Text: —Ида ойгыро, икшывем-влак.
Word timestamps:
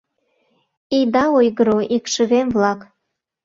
—Ида 0.99 1.25
ойгыро, 1.37 1.79
икшывем-влак. 1.95 2.79